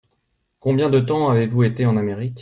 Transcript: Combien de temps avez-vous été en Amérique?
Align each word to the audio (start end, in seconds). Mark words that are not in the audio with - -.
Combien 0.59 0.89
de 0.89 0.99
temps 0.99 1.29
avez-vous 1.29 1.61
été 1.63 1.85
en 1.85 1.95
Amérique? 1.95 2.39